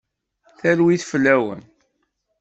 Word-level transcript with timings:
Talwit 0.59 1.03
fell-awen. 1.11 1.61